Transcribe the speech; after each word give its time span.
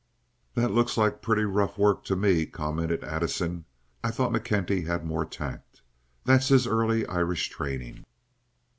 "That 0.55 0.71
looks 0.71 0.97
like 0.97 1.21
pretty 1.21 1.45
rough 1.45 1.77
work 1.77 2.03
to 2.05 2.15
me," 2.15 2.47
commented 2.47 3.03
Addison. 3.03 3.65
"I 4.03 4.09
thought 4.09 4.31
McKenty 4.31 4.87
had 4.87 5.05
more 5.05 5.25
tact. 5.27 5.83
That's 6.25 6.47
his 6.47 6.65
early 6.65 7.05
Irish 7.05 7.49
training." 7.49 8.03